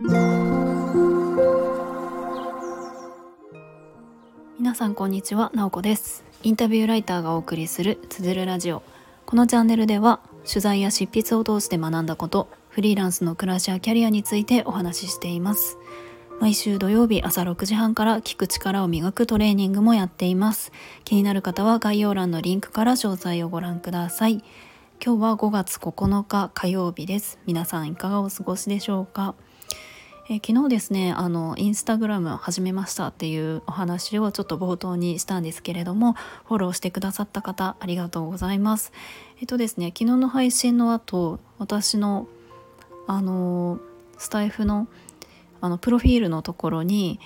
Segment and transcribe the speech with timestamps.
[0.00, 0.12] 皆
[4.76, 6.22] さんこんにちは、なおこです。
[6.44, 8.84] インタビューライターがお送りするつづるラジオ。
[9.26, 15.78] このチャンネルでは取材や執筆を通して学んだことフリーランスの暮らしやキャリアについてお話ししています。
[16.38, 20.70] 毎週土曜日朝6時半から聞く力を磨くトレーニングもやっています。
[21.02, 24.44] 気になる方は概要欄のリンクから詳細をご覧ください。
[25.04, 27.40] 今日は5月9日火曜日です。
[27.46, 29.34] 皆さんいかがお過ごしでしょうか？
[30.30, 36.12] え昨日ですねあのインスタグラム始めましたっていうお話をちょっと冒頭にしたんですけれども
[36.44, 38.92] フォローしてくださった方ありがとうございます。
[39.40, 42.28] えっとですね昨日の配信の後私の
[43.06, 43.80] あの
[44.18, 44.86] スタイフの
[45.62, 47.18] あのプロフィールのところに、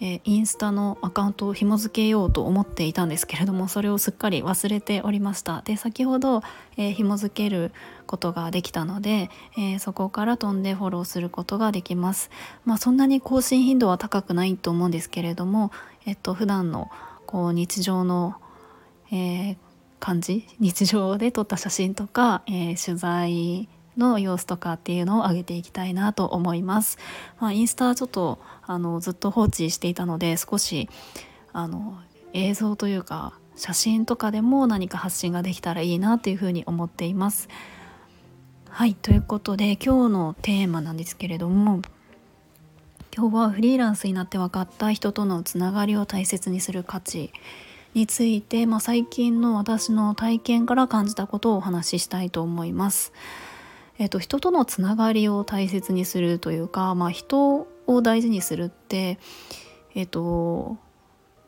[0.00, 5.62] えインスタのアカウントを紐付けようと思っていたんですけれどもそれをすっかり忘れておりました。
[5.62, 6.42] で先ほど、
[6.76, 7.72] えー、紐付ける
[8.06, 12.30] ことができたので、えー、そこから飛んでフォローすることができます。
[12.64, 15.72] まあそんなに更新頻度は高くないと思うんですけれども
[16.06, 16.90] えっと普段の
[17.26, 18.36] こう日常の、
[19.10, 19.56] えー、
[19.98, 20.46] 感じ？
[20.60, 26.98] 日常で撮った写真とか、え取材の様子とかっていうのを上げていきたいなと思います。
[27.38, 30.88] まあ、インスタはちょっとあのずっと放置していたので少し
[31.52, 31.98] あの
[32.32, 37.48] 映像というか写真とかでも何か発信ができたらいいなというふうに思っています。
[38.70, 41.82] はいということで今日のテーマなんですけれども
[43.16, 47.32] 今日はフリーランスになって分かった人とのつながりを大切にする価値
[47.94, 53.12] について、まあ、最近の私の体験から感じたことをお話ししたいと思います。
[53.98, 59.18] えっと、人とのつながりを大切にするというか、まあ、人を大事にするって、
[59.94, 60.78] えっと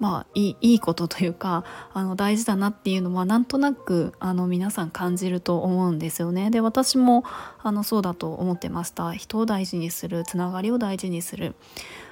[0.00, 1.62] まあ、いいことというか
[1.92, 6.50] あの大事だなっていうのはなんとなくあの皆さん感じると思うんですよね。
[6.50, 7.22] で私も
[7.62, 11.54] あのそうだと思ってました人を大事にするつながりを大事にする。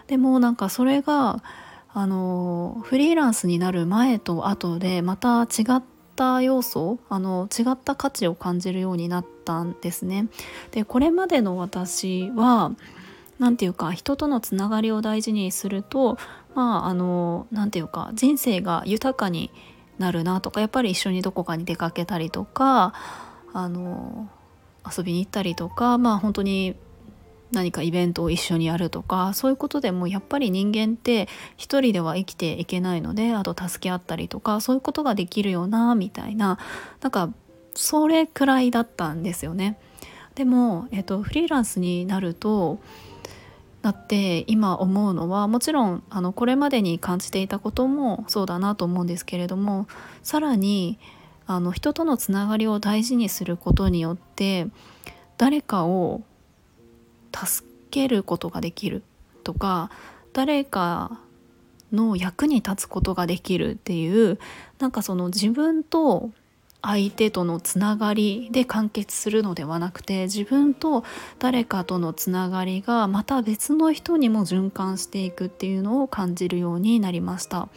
[0.06, 1.42] でもなんかそれが
[1.94, 5.82] あのフリーランスになる前と後でまた違っ
[6.18, 10.26] た要素あの違った価値を感じるようになったんですね。
[10.72, 12.72] でこれまでの私は
[13.38, 16.18] 何て言うか人とのつながりを大事にすると
[16.56, 19.52] まああの何て言うか人生が豊かに
[19.98, 22.92] なるなとかやっぱり一緒にどこかに出かけたりとか
[23.52, 24.28] あの
[24.84, 26.74] 遊びに行ったりとかまあ本当に
[27.52, 36.58] 何かイベントを一緒にやるとかそういうことでもやっぱり人間って一人では生きていけないのであと助け合ったりとかそういうことができるよなみたいな
[37.00, 37.30] なんか
[37.74, 39.78] それくらいだったんですよね。
[40.34, 42.78] でも、えっと、フリーランスになると
[43.82, 49.86] なって今思うのはもちろんあのこれまでに感じていたこともそうだなと思うんですけれども
[50.22, 50.98] さらに
[51.46, 54.68] あの人とのつながりを大事にすることによって
[55.38, 56.22] 誰かを
[57.34, 59.02] 助けることができる
[59.44, 59.90] とか
[60.32, 61.20] 誰か
[61.92, 64.38] の役に立つことができるっていう
[64.78, 66.30] なんかその自分と
[66.80, 71.04] 相手とのつながりで完結するのではなくて自分と
[71.38, 77.68] 誰かとのつながりがまた別の人にも循環していくっていうのを感じるようになりました。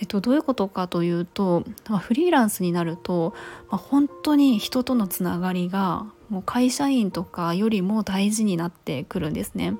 [0.00, 1.64] えっと、どういうことかというと、
[2.00, 3.34] フリーランスになると、
[3.70, 9.74] まあ、本当に人とのつながりがもう会社員とかよりも大事になってくるんですね。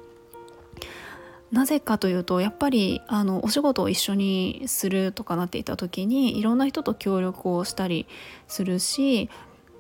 [1.53, 8.07] なぜかというとやっぱりあのお仕事を一緒にするとかなっていた時にいろんな人と協力をしたり
[8.47, 9.29] するし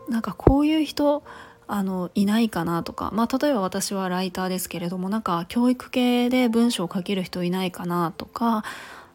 [0.08, 1.22] なんかこういう人
[1.68, 8.64] あのいないかなとか、まあ、例えば私はライターですけれどもなんか教育系で文章を書ける人いないかなとか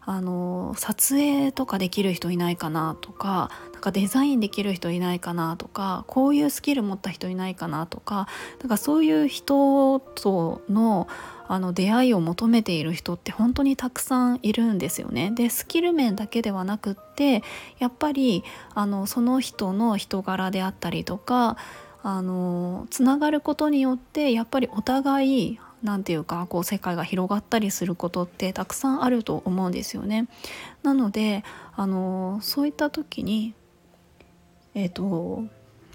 [0.08, 8.28] あの撮影とかできる人いないかなとかなんかデザインできる人いないかなとかこういうスキル持った人いないかなとか
[8.60, 11.08] なんかそういう人との
[11.48, 15.32] あの出会いを求めている人って本当にたくさんいるんですよね。
[15.36, 17.44] でスキル面だけではなくって
[17.78, 21.58] やっぱりあのその人の人柄であったりとか
[22.02, 30.28] あのつながることによってやっぱりお互い何て言うかこう世界が広がったりすることってたくさんあると思うんですよね。
[30.84, 31.44] なので
[31.76, 33.54] あのそういった時に
[34.74, 35.44] えっ、ー、と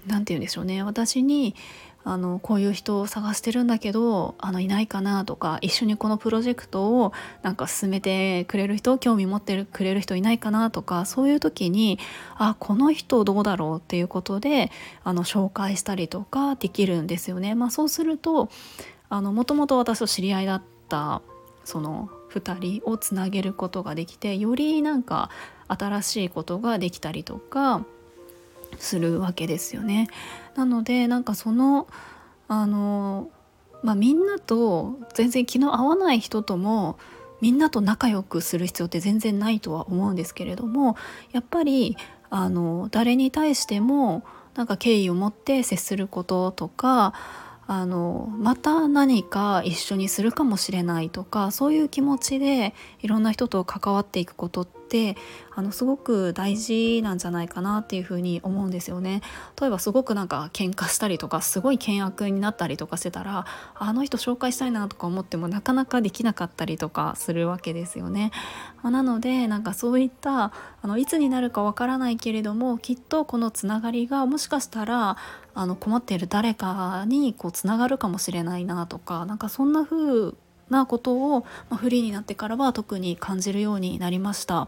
[0.07, 1.55] 何て言うんでしょうね私に
[2.03, 7.13] あのこういう人を探してるんだけどあのいないかなとか一緒にこのプロジェクトを
[7.43, 11.99] なんか進めてくれる人興味持ってくれる人いないかなとかそういう時に
[12.37, 14.71] あこの人どうだろうっていうことで
[15.03, 17.53] あの紹介したりとかできるんですよね。
[17.53, 18.49] まあ、そうすると
[19.19, 21.21] もともと私と知り合いだった
[21.65, 25.29] その2人をつなげることができてよりなんか
[25.67, 27.83] 新しいことができたりとか
[28.77, 30.07] するわけですよね。
[30.55, 31.87] なのでなんかその
[32.47, 33.29] あの
[33.83, 36.97] まあ、みんなと全然気の合わない人とも
[37.39, 40.95] みんなと仲良くする必要って全然ないとは思うんですけれども
[41.31, 41.97] やっぱり
[42.29, 44.23] あの誰に対しても
[44.55, 47.13] なんか敬意を持って接することとか
[47.73, 55.15] あのまた何か一緒にするかもしれないとかそういう気持ちでいろんな人と関わっていくことってって
[55.55, 59.21] あのすごく大事なんじゃないかなっていうふうに思うんですよね。
[59.59, 63.45] 例えばすごくなんか喧嘩したりとかすごい険悪になったりとかしてたら
[63.75, 68.31] あの人紹介したいなとか思ってもなかなかできなかったりとかするわけですよね。
[68.83, 70.51] まあ、なのでなんかそういった
[70.81, 75.15] あのいつになるかわからないけれどもきっとこのつながりがもしかしたら
[75.53, 80.33] あの困っている誰かにこうつながるかもしれないなとかなんかそんな風
[80.71, 84.67] なことを、まあ、フリーになってからは特に感じるようになりました。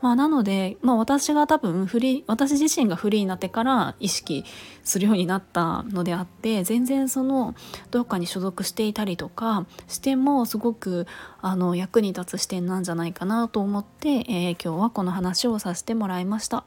[0.00, 4.44] まあ、なので、まあ、私が多分フリー私自身がフリーになってから意識
[4.82, 7.54] するようになったのであって全然その
[7.90, 11.06] どっかに所属していたりとかしてもすごく
[11.42, 16.64] あの役に立つ視点なんじゃないかなと思って、えー、今日はこの話をさせてもらいました。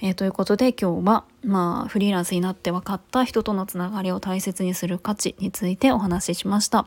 [0.00, 6.86] えー、ということで今日は、まあ、フリーランスになって分かった人とのつながりを大切にする価値についてお話ししました。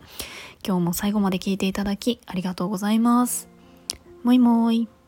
[0.65, 3.49] 今日も最後まで聞いていただきありがとうございます。
[4.23, 5.00] もいもーい。